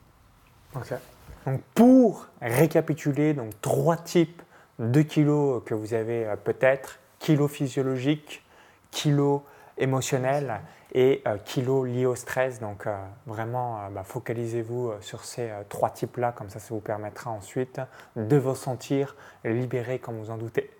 [1.46, 4.42] Donc pour récapituler, donc trois types
[4.78, 8.44] de kilos que vous avez euh, peut-être, kilo physiologique,
[8.90, 9.44] kilo
[9.76, 10.60] émotionnel
[10.92, 12.60] et euh, kilo lié au stress.
[12.60, 17.80] Donc euh, vraiment, bah, focalisez-vous sur ces trois types-là, comme ça, ça vous permettra ensuite
[18.16, 20.70] de vous sentir libéré comme vous en doutez.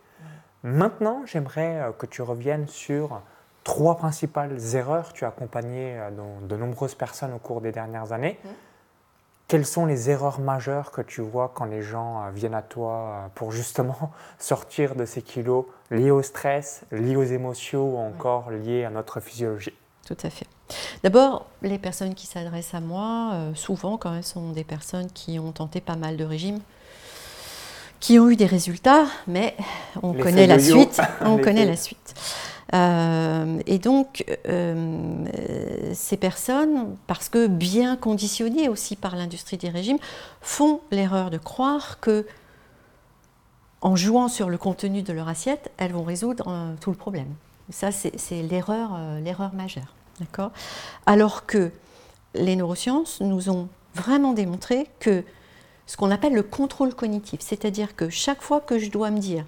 [0.63, 3.21] Maintenant, j'aimerais que tu reviennes sur
[3.65, 5.13] trois principales erreurs.
[5.13, 5.99] Tu as accompagné
[6.43, 8.39] de nombreuses personnes au cours des dernières années.
[9.47, 12.93] Quelles sont les erreurs majeures que tu vois quand les gens euh, viennent à toi
[12.93, 18.51] euh, pour justement sortir de ces kilos liés au stress, liés aux émotions ou encore
[18.51, 19.75] liés à notre physiologie?
[20.07, 20.47] Tout à fait.
[21.03, 25.39] D'abord, les personnes qui s'adressent à moi, euh, souvent quand même, sont des personnes qui
[25.39, 26.61] ont tenté pas mal de régimes,
[28.01, 29.57] qui ont eu des résultats, mais
[30.03, 31.01] on connaît la suite.
[31.21, 32.15] On connaît la suite.
[32.73, 35.25] Euh, et donc, euh,
[35.93, 39.99] ces personnes, parce que bien conditionnées aussi par l'industrie des régimes,
[40.41, 42.27] font l'erreur de croire que
[43.81, 47.29] en jouant sur le contenu de leur assiette, elles vont résoudre euh, tout le problème.
[47.71, 49.95] Ça, c'est l'erreur, l'erreur majeure.
[50.21, 50.53] D'accord?
[51.07, 51.71] Alors que
[52.35, 55.25] les neurosciences nous ont vraiment démontré que
[55.87, 59.45] ce qu'on appelle le contrôle cognitif, c'est-à-dire que chaque fois que je dois me dire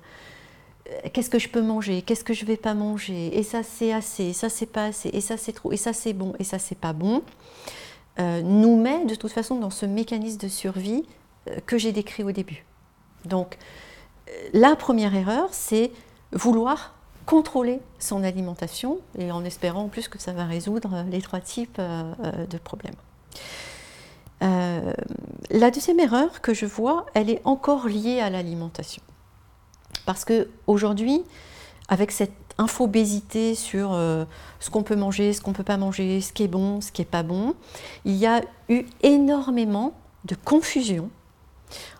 [1.12, 3.92] qu'est-ce que je peux manger, qu'est-ce que je ne vais pas manger, et ça c'est
[3.92, 6.44] assez, et ça c'est pas assez, et ça c'est trop, et ça c'est bon, et
[6.44, 7.22] ça c'est pas bon,
[8.18, 11.04] euh, nous met de toute façon dans ce mécanisme de survie
[11.48, 12.64] euh, que j'ai décrit au début.
[13.24, 13.58] Donc
[14.52, 15.90] la première erreur, c'est
[16.32, 16.94] vouloir
[17.26, 21.80] contrôler son alimentation et en espérant en plus que ça va résoudre les trois types
[21.80, 22.94] de problèmes.
[24.40, 29.02] la deuxième erreur que je vois, elle est encore liée à l'alimentation.
[30.06, 31.22] Parce qu'aujourd'hui,
[31.88, 36.32] avec cette infobésité sur ce qu'on peut manger, ce qu'on ne peut pas manger, ce
[36.32, 37.54] qui est bon, ce qui n'est pas bon,
[38.06, 38.40] il y a
[38.70, 39.92] eu énormément
[40.24, 41.10] de confusion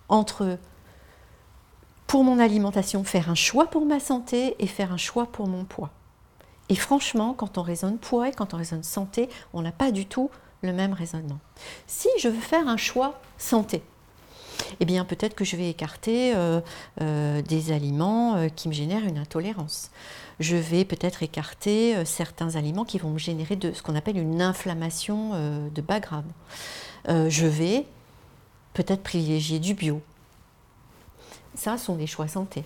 [0.08, 0.58] entre
[2.06, 5.64] pour mon alimentation, faire un choix pour ma santé et faire un choix pour mon
[5.64, 5.90] poids.
[6.68, 10.06] Et franchement, quand on raisonne poids et quand on raisonne santé, on n'a pas du
[10.06, 10.30] tout
[10.62, 11.38] le même raisonnement.
[11.86, 13.82] Si je veux faire un choix santé,
[14.80, 16.60] eh bien peut-être que je vais écarter euh,
[17.00, 19.90] euh, des aliments euh, qui me génèrent une intolérance.
[20.40, 24.42] Je vais peut-être écarter certains aliments qui vont me générer de ce qu'on appelle une
[24.42, 25.30] inflammation
[25.70, 26.30] de bas grade.
[27.08, 27.86] je vais
[28.74, 30.02] peut-être privilégier du bio,
[31.54, 32.64] ça sont des choix santé.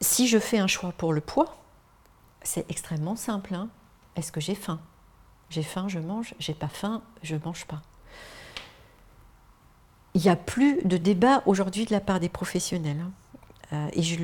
[0.00, 1.58] Si je fais un choix pour le poids,
[2.42, 3.54] c'est extrêmement simple.
[3.54, 3.68] Hein.
[4.16, 4.80] Est-ce que j'ai faim?
[5.50, 6.34] J'ai faim, je mange.
[6.38, 7.82] J'ai pas faim, je mange pas.
[10.18, 12.96] Il n'y a plus de débat aujourd'hui de la part des professionnels.
[13.00, 13.12] Hein.
[13.72, 14.18] Euh, et je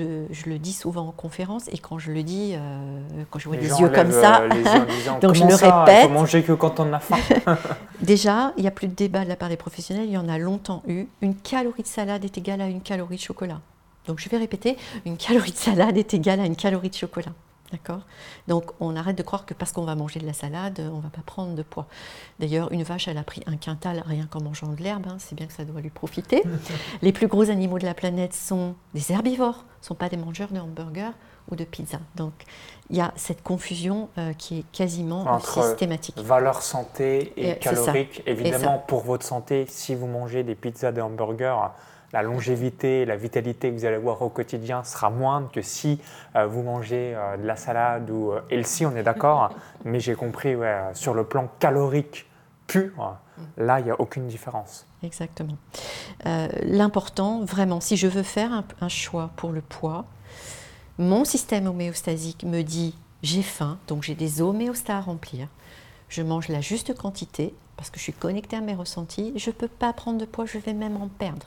[0.50, 3.68] le, dis souvent en conférence, et quand je le dis, euh, quand je vois des
[3.68, 6.04] yeux comme ça, euh, donc je le répète.
[6.04, 7.18] Il faut manger que quand on a faim.
[8.00, 10.28] Déjà, il n'y a plus de débat de la part des professionnels, il y en
[10.28, 11.04] a longtemps eu.
[11.20, 13.60] Une calorie de salade est égale à une calorie de chocolat.
[14.08, 14.76] Donc je vais répéter,
[15.06, 17.32] une calorie de salade est égale à une calorie de chocolat.
[17.74, 18.02] D'accord
[18.46, 21.02] Donc on arrête de croire que parce qu'on va manger de la salade, on ne
[21.02, 21.86] va pas prendre de poids.
[22.38, 25.34] D'ailleurs, une vache, elle a pris un quintal rien qu'en mangeant de l'herbe, hein, c'est
[25.34, 26.44] bien que ça doit lui profiter.
[27.02, 30.52] Les plus gros animaux de la planète sont des herbivores, ne sont pas des mangeurs
[30.52, 31.10] de hamburgers
[31.50, 31.98] ou de pizza.
[32.14, 32.32] Donc
[32.90, 36.16] il y a cette confusion euh, qui est quasiment Entre systématique.
[36.18, 38.22] Valeur santé et, calorique.
[38.24, 41.56] Évidemment, pour votre santé, si vous mangez des pizzas, des hamburgers,
[42.14, 45.98] la longévité, la vitalité que vous allez avoir au quotidien sera moindre que si
[46.36, 49.52] euh, vous mangez euh, de la salade ou euh, healthy, on est d'accord.
[49.84, 50.54] mais j'ai compris,
[50.92, 52.26] sur le plan calorique
[52.68, 53.16] pur,
[53.56, 54.86] là, il n'y a aucune différence.
[55.02, 55.56] Exactement.
[56.62, 60.04] L'important, vraiment, si je veux faire un, un choix pour le poids,
[60.98, 65.48] mon système homéostasique me dit j'ai faim, donc j'ai des homéostats à remplir.
[66.08, 69.32] Je mange la juste quantité parce que je suis connecté à mes ressentis.
[69.36, 71.46] Je ne peux pas prendre de poids, je vais même en perdre.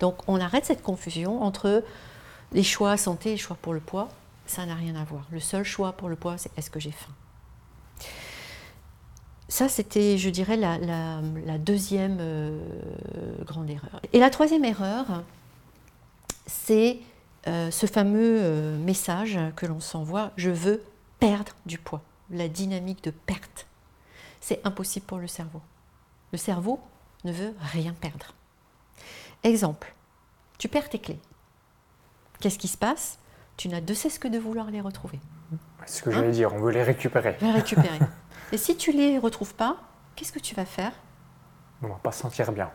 [0.00, 1.82] Donc on arrête cette confusion entre
[2.52, 4.08] les choix santé et les choix pour le poids.
[4.46, 5.26] Ça n'a rien à voir.
[5.30, 7.12] Le seul choix pour le poids, c'est est-ce que j'ai faim?
[9.48, 12.60] Ça, c'était, je dirais, la, deuxième euh,
[13.44, 14.00] grande erreur.
[14.12, 15.06] Et la troisième erreur,
[16.46, 16.98] c'est
[17.46, 20.82] euh, ce fameux euh, message que l'on s'envoie, je veux
[21.18, 23.66] perdre du poids, la dynamique de perte.
[24.40, 25.62] C'est impossible pour le cerveau.
[26.32, 26.78] Le cerveau
[27.24, 28.34] ne veut rien perdre.
[29.44, 29.94] Exemple,
[30.58, 31.20] tu perds tes clés.
[32.40, 33.18] Qu'est-ce qui se passe?
[33.56, 35.20] Tu n'as de cesse que de vouloir les retrouver.
[35.86, 37.36] C'est ce que j'allais dire, on veut les récupérer.
[37.40, 37.98] Les récupérer.
[38.52, 39.78] Et si tu les retrouves pas,
[40.16, 40.92] qu'est-ce que tu vas faire?
[41.82, 42.70] On va pas se sentir bien.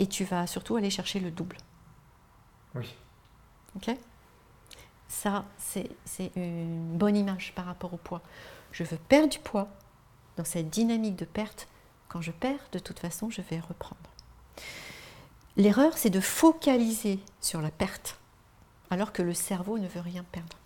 [0.00, 1.56] Et tu vas surtout aller chercher le double.
[2.74, 2.94] Oui.
[3.76, 3.96] Ok?
[5.08, 5.90] Ça, c'est
[6.36, 8.20] une bonne image par rapport au poids.
[8.72, 9.68] Je veux perdre du poids.
[10.36, 11.66] Dans cette dynamique de perte,
[12.08, 14.10] quand je perds, de toute façon, je vais reprendre.
[15.58, 18.16] L'erreur, c'est de focaliser sur la perte,
[18.90, 20.56] alors que le cerveau ne veut rien perdre.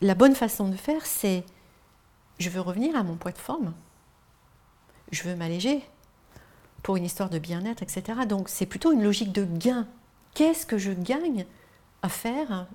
[0.00, 1.44] La bonne façon de faire, c'est
[2.38, 3.74] je veux revenir à mon poids de forme,
[5.10, 5.82] je veux m'alléger
[6.84, 8.20] pour une histoire de bien-être, etc.
[8.28, 9.88] Donc c'est plutôt une logique de gain.
[10.34, 11.44] Qu'est-ce que je gagne
[12.02, 12.68] à faire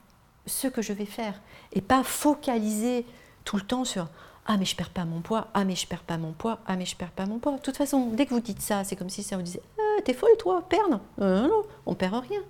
[0.45, 1.41] ce que je vais faire?
[1.71, 3.05] Et pas focaliser
[3.45, 4.09] tout le temps sur
[4.45, 6.77] ah mais je perds pas mon poids, ah mais je perds pas mon poids, ah
[6.77, 7.53] mais je perds pas mon poids.
[7.53, 9.61] De toute façon, dès que vous dites ça, c'est comme si ça vous disait
[10.01, 10.99] t'es folle toi, perdre.
[11.21, 12.41] Euh, non, on perd rien.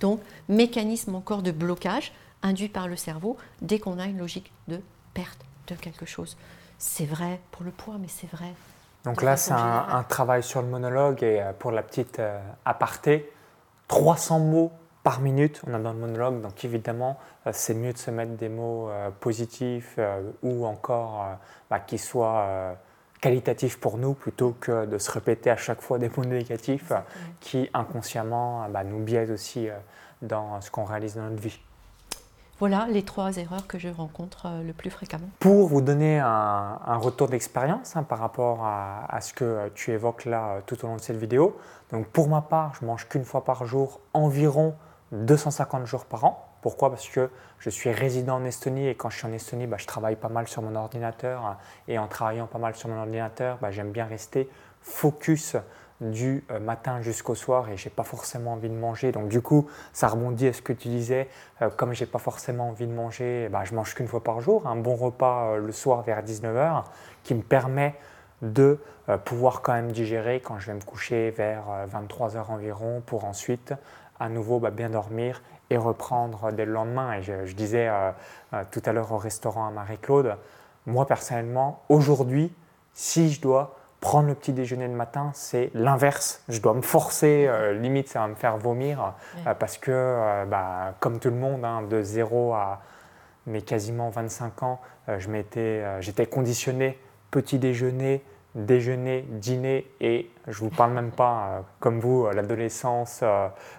[0.00, 4.80] Donc, mécanisme encore de blocage induit par le cerveau dès qu'on a une logique de
[5.14, 6.36] perte de quelque chose.
[6.78, 8.54] C'est vrai pour le poids, mais c'est vrai.
[9.04, 13.32] Donc là, c'est un, travail sur le monologue et euh, pour la petite euh, aparté,
[13.88, 14.72] 300 mots
[15.08, 18.32] par minute, on a dans le monologue, donc évidemment, euh, c'est mieux de se mettre
[18.32, 21.24] des mots euh, positifs euh, ou encore
[21.70, 22.76] bah, qui soient
[23.20, 26.92] qualitatifs pour nous plutôt que de se répéter à chaque fois des mots négatifs
[27.40, 29.68] qui inconsciemment bah, nous biaisent aussi
[30.22, 31.58] dans ce qu'on réalise dans notre vie.
[32.58, 35.28] Voilà les trois erreurs que je rencontre le plus fréquemment.
[35.38, 40.24] Pour vous donner un, retour d'expérience hein, par rapport à, à, ce que tu évoques
[40.24, 41.56] là tout au long de cette vidéo,
[41.92, 44.74] donc pour ma part, je mange qu'une fois par jour environ
[45.12, 46.47] 250 jours par an.
[46.60, 46.90] Pourquoi?
[46.90, 49.86] Parce que je suis résident en Estonie et quand je suis en Estonie, bah, je
[49.86, 51.56] travaille pas mal sur mon ordinateur.
[51.86, 54.48] Et en travaillant pas mal sur mon ordinateur, bah, j'aime bien rester
[54.80, 55.56] focus
[56.00, 59.12] du euh, matin jusqu'au soir et j'ai pas forcément envie de manger.
[59.12, 61.28] Donc du coup, ça rebondit à ce que tu disais.
[61.62, 64.66] Euh, comme j'ai pas forcément envie de manger, bah, je mange qu'une fois par jour,
[64.66, 66.84] un bon repas euh, le soir vers 19h
[67.24, 67.94] qui me permet
[68.42, 68.78] de
[69.24, 73.74] pouvoir quand même digérer quand je vais me coucher vers 23 heures environ pour ensuite
[74.20, 77.14] à nouveau bah, bien dormir et reprendre dès le lendemain.
[77.14, 77.90] Et je, disais
[78.70, 80.36] tout à l'heure au restaurant à Marie-Claude,
[80.86, 82.52] moi personnellement, aujourd'hui,
[82.94, 86.42] si je dois prendre le petit déjeuner le matin, c'est l'inverse.
[86.48, 89.14] Je dois me forcer, euh, limite ça va me faire vomir,
[89.46, 92.80] euh, parce que, euh, bah, comme tout le monde, hein, de 0 à
[93.46, 95.28] mes quasiment 25 ans, je
[96.00, 96.98] j'étais conditionné
[97.30, 98.22] petit déjeuner,
[98.54, 103.22] déjeuner, dîner, et je ne vous parle même pas, comme vous, l'adolescence,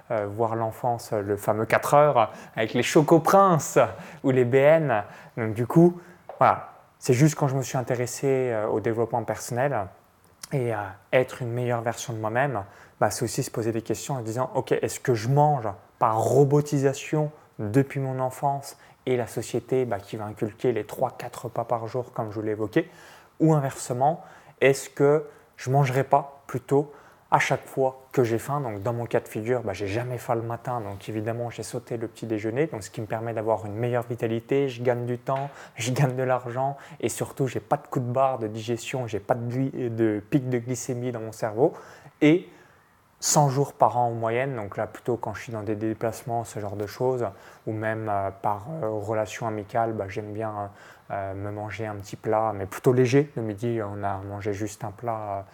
[0.09, 3.79] voire l'enfance, le fameux 4 heures, avec les chocoprinces
[4.23, 5.03] ou les BN.
[5.37, 5.99] Donc du coup,
[6.37, 9.87] voilà, c'est juste quand je me suis intéressé au développement personnel,
[10.51, 10.71] et
[11.11, 12.63] être une meilleure version de moi-même,
[12.99, 15.67] bah, c'est aussi se poser des questions en disant, OK, est-ce que je mange
[15.99, 21.65] par robotisation depuis mon enfance et la société bah, qui va inculquer les 3-4 repas
[21.65, 22.89] par jour, comme je vous l'ai évoqué,
[23.39, 24.23] ou inversement,
[24.61, 25.25] est-ce que
[25.57, 26.91] je ne mangerai pas plutôt
[27.31, 28.61] à chaque fois que j'ai faim?
[28.61, 31.63] Donc dans mon cas de figure, bah, j'ai jamais faim le matin, donc évidemment j'ai
[31.63, 35.05] sauté le petit déjeuner, donc ce qui me permet d'avoir une meilleure vitalité, je gagne
[35.05, 38.47] du temps, je gagne de l'argent et surtout j'ai pas de coup de barre de
[38.47, 41.73] digestion, j'ai pas de, pic de glycémie dans mon cerveau
[42.21, 42.49] et
[43.21, 46.45] 100 jours par an en moyenne, donc là plutôt quand je suis dans des déplacements,
[46.45, 47.25] ce genre de choses,
[47.67, 50.67] ou même euh, par euh, relation amicale, bah, j'aime bien euh,
[51.09, 53.31] me manger un petit plat, mais plutôt léger.
[53.35, 55.45] Le midi, on a mangé juste un plat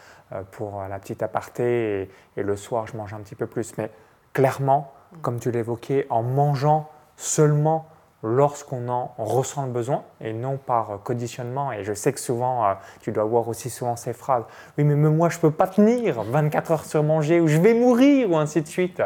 [0.52, 3.78] pour la petite aparté, et, le soir, je mange un petit peu plus.
[3.78, 3.90] Mais
[4.34, 4.92] clairement,
[5.22, 7.88] comme tu l'évoquais, en mangeant seulement
[8.26, 11.72] lorsqu'on en ressent le besoin et non par conditionnement.
[11.72, 14.44] Et je sais que souvent, euh, tu dois voir aussi souvent ces phrases.
[14.78, 17.76] Oui, mais moi, je ne peux pas tenir 24 heures sur manger ou je vais
[17.76, 19.02] mourir ou ainsi de suite.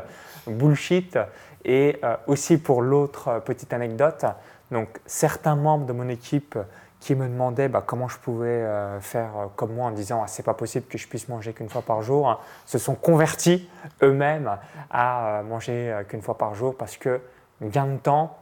[0.47, 1.19] Bullshit.
[1.65, 4.25] Et euh, aussi pour l'autre euh, petite anecdote,
[4.71, 6.57] donc certains membres de mon équipe
[6.99, 8.65] qui me demandaient bah, comment je pouvais
[8.99, 11.81] faire comme moi en disant ah, c'est pas possible que je puisse manger qu'une fois
[11.81, 13.69] par jour, hein, se sont convertis
[14.03, 14.57] eux-mêmes
[14.91, 17.21] à manger qu'une fois par jour parce que
[17.61, 18.37] gain de temps,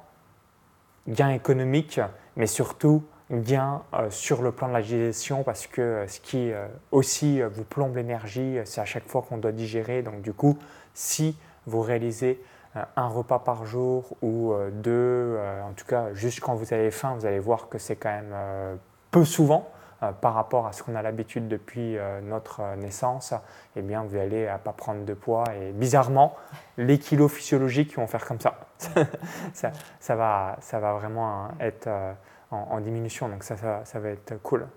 [1.08, 2.02] gain économique,
[2.36, 6.52] mais surtout gain euh, sur le plan de la digestion parce que euh, ce qui
[6.52, 10.02] euh, aussi vous plombe l'énergie, c'est à chaque fois qu'on doit digérer.
[10.02, 10.58] Donc du coup,
[10.94, 12.42] si vous réalisez
[12.96, 15.38] un repas par jour ou deux,
[15.68, 18.36] en tout cas juste quand vous avez faim, vous allez voir que c'est quand même
[19.12, 19.70] peu souvent.
[20.22, 23.34] par rapport à ce qu'on a l'habitude depuis notre naissance,
[23.76, 25.44] eh bien, vous allez à pas prendre de poids.
[25.60, 26.36] Et bizarrement,
[26.78, 28.60] les kilos physiologiques vont faire comme ça.
[30.00, 32.14] ça, va, ça va vraiment être euh,
[32.52, 34.68] en, diminution, donc ça, ça, va être cool.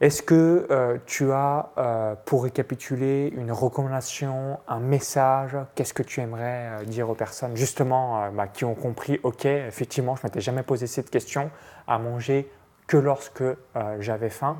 [0.00, 5.56] Est-ce que euh, tu as, euh, pour récapituler, une recommandation, un message?
[5.74, 10.22] Qu'est-ce que tu aimerais dire aux personnes, justement, bah, qui ont compris, OK, effectivement, je
[10.22, 11.50] ne m'étais jamais posé cette question,
[11.86, 12.50] à manger
[12.86, 13.44] que lorsque
[13.98, 14.56] j'avais faim.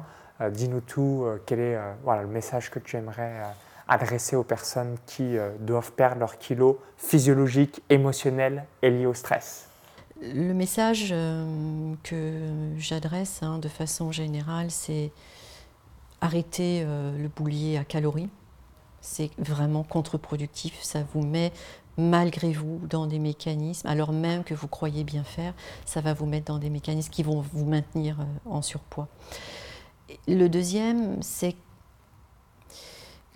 [0.51, 3.43] Dis-nous tout, quel est voilà, le message que tu aimerais
[3.91, 9.70] adressé aux personnes qui euh, doivent perdre leurs kilos physiologiques, émotionnels et liés au stress
[10.23, 15.13] Le message euh, que j'adresse hein, de façon générale, c'est
[16.21, 18.29] arrêter euh, le boulier à calories.
[19.01, 20.79] C'est vraiment contre-productif.
[20.83, 21.53] Ça vous met
[21.97, 25.55] malgré vous dans des mécanismes, alors même que vous croyez bien faire,
[25.85, 29.09] ça va vous mettre dans des mécanismes qui vont vous maintenir en surpoids.
[30.29, 31.57] Le deuxième, c'est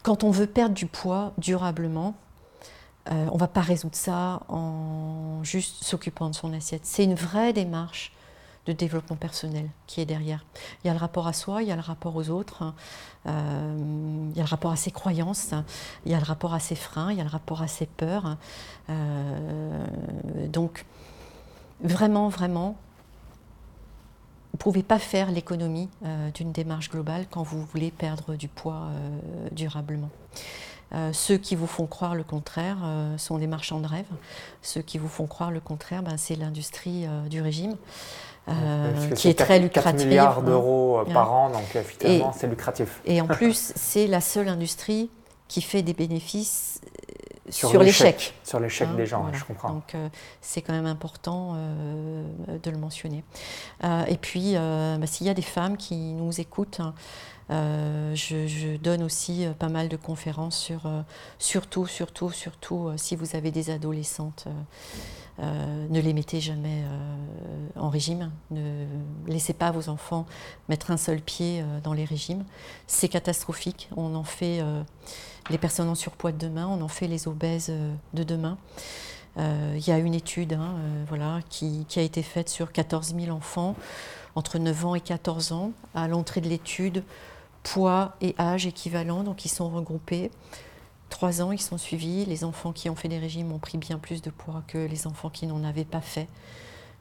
[0.03, 2.15] quand on veut perdre du poids durablement,
[3.11, 6.83] euh, on ne va pas résoudre ça en juste s'occupant de son assiette.
[6.85, 8.13] C'est une vraie démarche
[8.67, 10.45] de développement personnel qui est derrière.
[10.83, 12.75] Il y a le rapport à soi, il y a le rapport aux autres, hein.
[13.27, 15.53] euh, il y a le rapport à ses croyances,
[16.07, 17.85] il y a le rapport à ses freins, il y a le rapport à ses
[17.85, 18.39] peurs.
[18.89, 19.87] Euh,
[20.49, 20.87] donc,
[21.83, 22.77] vraiment, vraiment,
[24.53, 25.91] vous ne pouvez pas faire l'économie
[26.33, 28.87] d'une démarche globale quand vous voulez perdre du poids
[29.51, 30.11] durablement.
[30.95, 32.79] Euh, ceux qui vous font croire le contraire
[33.17, 34.07] sont des marchands de rêve.
[34.63, 37.77] Ceux qui vous font croire le contraire, ben, c'est l'industrie du régime.
[39.17, 40.01] qui est, très lucrative.
[40.01, 43.01] 4 milliards d'euros par an, donc finalement c'est lucratif.
[43.05, 45.11] Et en plus, c'est la seule industrie
[45.49, 46.81] qui fait des bénéfices
[47.51, 48.35] sur, l'échec.
[48.43, 49.75] Sur l'échec hein, des gens, je comprends.
[49.75, 50.09] Donc euh,
[50.41, 52.25] c'est quand même important euh,
[52.63, 53.23] de le mentionner.
[53.85, 56.81] Euh, et puis, bah, s'il y a des femmes qui nous écoutent,
[57.51, 60.89] hein, je, donne aussi pas mal de conférences sur,
[61.39, 64.47] surtout, surtout, surtout, si vous avez des adolescentes.
[65.39, 66.83] ne les mettez jamais
[67.77, 68.31] en régime.
[68.51, 68.87] Ne
[69.27, 70.27] laissez pas vos enfants
[70.69, 72.45] mettre un seul pied dans les régimes.
[72.87, 73.89] C'est catastrophique.
[73.97, 74.63] On en fait
[75.51, 78.59] les personnes en surpoids de demain, on en fait les obèses euh, de demain.
[79.37, 83.15] Euh, il y a une étude hein, euh, voilà, qui, a été faite sur 14
[83.19, 83.75] 000 enfants
[84.37, 85.73] entre 9 ans et 14 ans.
[85.95, 87.03] À l'entrée de l'étude,
[87.65, 90.31] poids et âge équivalents, donc ils sont regroupés.
[91.09, 92.25] Trois ans, ils sont suivis.
[92.27, 95.09] Les enfants qui ont fait des régimes ont pris bien plus de poids que les
[95.09, 96.29] enfants qui n'en avaient pas fait.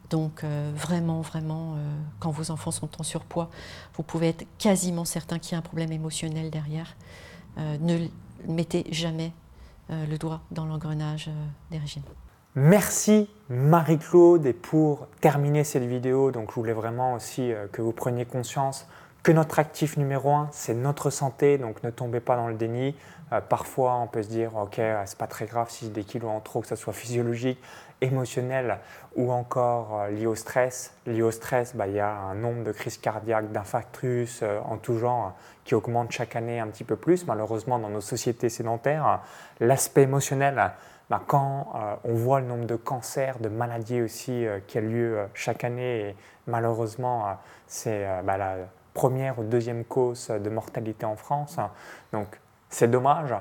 [0.10, 1.78] Donc euh, vraiment, vraiment, euh,
[2.20, 3.50] quand vos enfants sont en surpoids,
[3.96, 6.96] vous pouvez être quasiment certain qu'il y a un problème émotionnel derrière.
[7.58, 8.08] Euh, ne
[8.48, 9.32] mettez jamais
[9.90, 11.30] le doigt dans l'engrenage
[11.70, 12.04] des régimes.
[12.56, 18.26] Merci Marie-Claude et pour terminer cette vidéo, donc je voulais vraiment aussi que vous preniez
[18.26, 18.88] conscience
[19.24, 22.94] que notre actif numéro un, c'est notre santé, donc ne tombez pas dans le déni.
[23.32, 26.30] Euh, parfois, on peut se dire, ok, euh, c'est pas très grave si des kilos
[26.30, 27.58] en trop, que ce soit physiologique,
[28.02, 28.80] émotionnel
[29.16, 30.94] ou encore euh, lié au stress.
[31.06, 34.98] Lié au stress, bah, il y a un nombre de crises cardiaques, d'infarctus en tout
[34.98, 39.22] genre qui augmente chaque année un petit peu plus, malheureusement, dans nos sociétés sédentaires.
[39.62, 40.72] L'aspect émotionnel,
[41.10, 45.64] bah, quand on voit le nombre de cancers, de maladies aussi qui a lieu chaque
[45.64, 48.38] année, malheureusement, c'est bah,
[48.94, 51.58] première ou deuxième cause de mortalité en France.
[52.12, 52.40] Donc
[52.70, 53.34] c'est dommage,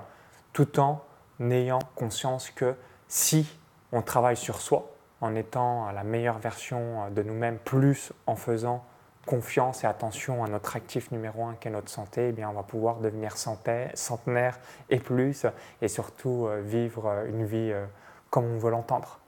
[0.53, 1.03] tout en
[1.40, 2.74] ayant conscience que
[3.09, 3.59] si
[3.92, 4.88] on travaille sur soi,
[5.20, 8.84] en étant la meilleure version de nous-mêmes, plus en faisant
[9.26, 12.55] confiance et attention à notre actif numéro un qui est notre santé, eh bien on
[12.55, 14.59] va pouvoir devenir centenaire
[14.90, 15.46] et plus,
[15.80, 17.84] et surtout euh, vivre une vie euh,
[18.30, 19.20] comme on veut l'entendre.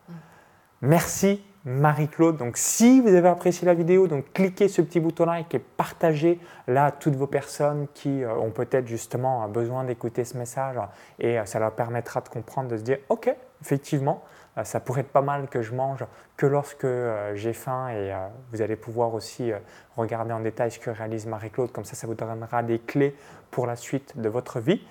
[0.83, 2.37] Merci Marie-Claude.
[2.37, 6.87] Donc si vous avez apprécié la vidéo, cliquez ce petit bouton like et partagez là
[6.87, 10.77] à toutes vos personnes qui euh, ont peut-être justement besoin d'écouter ce message
[11.19, 14.23] et euh, ça leur permettra de comprendre, de se dire ok, effectivement,
[14.59, 16.05] euh, ça pourrait être pas mal que je mange
[16.37, 16.87] que lorsque
[17.35, 18.13] j'ai faim et
[18.53, 19.53] vous allez pouvoir aussi
[19.97, 23.17] regarder en détail ce que réalise Marie-Claude, comme ça ça vous donnera des clés
[23.51, 24.83] pour la suite de votre vie.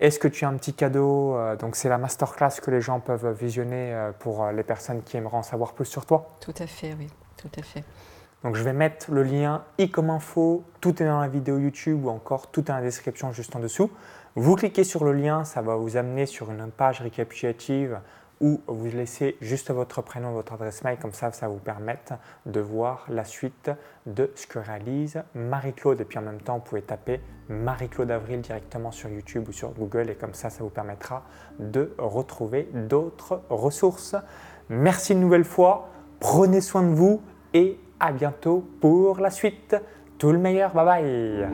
[0.00, 3.00] Est-ce que tu as un petit cadeau euh, Donc c'est la masterclass que les gens
[3.00, 6.30] peuvent visionner euh, pour euh, les personnes qui aimeraient en savoir plus sur toi?
[6.40, 7.84] Tout à fait, oui, tout à fait.
[8.42, 12.06] Donc je vais mettre le lien i comme info, tout est dans la vidéo YouTube
[12.06, 13.90] ou encore tout est dans la description juste en dessous.
[14.36, 17.98] Vous cliquez sur le lien, ça va vous amener sur une page récapitulative
[18.40, 22.14] ou vous laissez juste votre prénom, votre adresse mail, comme ça, ça vous permettre
[22.46, 23.70] de voir la suite
[24.06, 26.00] de ce que réalise Marie-Claude.
[26.00, 29.70] Et puis en même temps, vous pouvez taper Marie-Claude Avril directement sur YouTube ou sur
[29.70, 31.24] Google et comme ça, ça vous permettra
[31.58, 34.16] de retrouver d'autres ressources.
[34.70, 37.20] Merci une nouvelle fois, prenez soin de vous
[37.52, 39.76] et à bientôt pour la suite.
[40.16, 41.50] Tout le meilleur, bye bye